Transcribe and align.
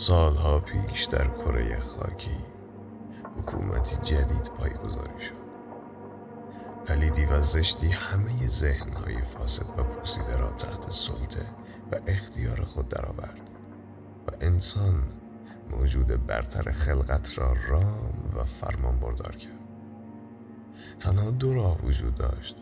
سالها 0.00 0.58
پیش 0.58 1.04
در 1.04 1.26
کره 1.26 1.80
خاکی 1.80 2.38
حکومتی 3.38 3.96
جدید 3.96 4.50
پایگذاری 4.58 5.20
شد. 5.20 5.34
پلیدی 6.86 7.24
و 7.24 7.42
زشتی 7.42 7.88
همه 7.88 8.46
ذهنهای 8.46 9.22
فاسد 9.22 9.78
و 9.78 9.82
پوسیده 9.82 10.36
را 10.36 10.50
تحت 10.50 10.90
سلطه 10.90 11.46
و 11.92 11.96
اختیار 12.06 12.64
خود 12.64 12.88
درآورد 12.88 13.50
و 14.28 14.30
انسان 14.40 15.02
موجود 15.70 16.26
برتر 16.26 16.72
خلقت 16.72 17.38
را 17.38 17.56
رام 17.68 18.30
و 18.36 18.44
فرمان 18.44 18.98
بردار 18.98 19.36
کرد. 19.36 19.58
تنها 20.98 21.30
دو 21.30 21.54
راه 21.54 21.82
وجود 21.82 22.14
داشت 22.14 22.56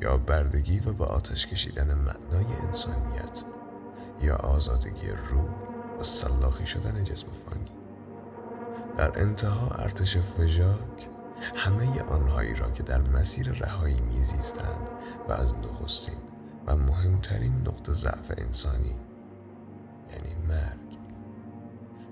یا 0.00 0.16
بردگی 0.16 0.78
و 0.78 0.92
به 0.92 1.04
آتش 1.04 1.46
کشیدن 1.46 1.94
معنای 1.94 2.54
انسانیت 2.66 3.44
یا 4.22 4.36
آزادگی 4.36 5.08
روح 5.30 5.69
و 6.00 6.04
سلاخی 6.04 6.66
شدن 6.66 7.04
جسم 7.04 7.26
فانی. 7.26 7.70
در 8.96 9.20
انتها 9.20 9.68
ارتش 9.68 10.18
فژاک 10.18 11.08
همه 11.54 12.02
آنهایی 12.02 12.54
را 12.54 12.70
که 12.70 12.82
در 12.82 13.00
مسیر 13.00 13.52
رهایی 13.52 14.00
میزیستند 14.00 14.88
و 15.28 15.32
از 15.32 15.54
نخستین 15.54 16.18
و 16.66 16.76
مهمترین 16.76 17.54
نقطه 17.66 17.92
ضعف 17.92 18.32
انسانی 18.38 18.96
یعنی 20.10 20.46
مرگ 20.48 20.98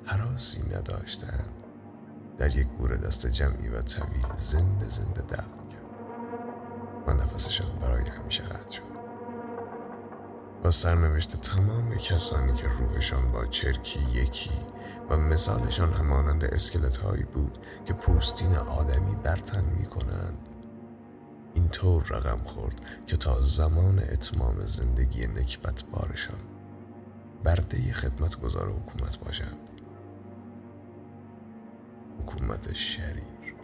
حراسی 0.05 0.63
نداشتند. 0.77 1.55
در 2.39 2.57
یک 2.57 2.69
گور 2.69 2.97
دست 2.97 3.27
جمعی 3.27 3.69
و 3.69 3.83
طویل 3.83 4.37
زنده 4.37 4.89
زنده 4.89 5.23
دفن 5.23 5.67
کرد 5.69 5.85
و 7.07 7.13
نفسشان 7.13 7.79
برای 7.81 8.05
همیشه 8.09 8.43
قطع 8.43 8.73
شد. 8.73 8.98
و 10.69 10.71
سرنوشت 10.71 11.37
تمام 11.37 11.95
کسانی 11.97 12.55
که 12.55 12.69
روحشان 12.69 13.33
با 13.33 13.47
چرکی 13.47 14.01
یکی 14.01 14.51
و 15.11 15.17
مثالشان 15.17 15.93
همانند 15.93 16.45
اسکلت 16.45 16.97
هایی 16.97 17.23
بود 17.23 17.59
که 17.87 17.93
پوستین 17.93 18.57
آدمی 18.57 19.15
برتن 19.15 19.65
می 19.65 19.87
کنند 19.87 20.39
اینطور 21.55 22.03
رقم 22.03 22.45
خورد 22.45 22.81
که 23.07 23.17
تا 23.17 23.41
زمان 23.41 23.99
اتمام 23.99 24.65
زندگی 24.65 25.27
نکبت 25.27 25.85
بارشان 25.93 26.41
برده 27.45 27.93
خدمت 27.93 28.41
گذار 28.41 28.71
حکومت 28.71 29.19
باشند. 29.19 29.71
حکومت 32.23 32.73
شریر. 32.73 33.58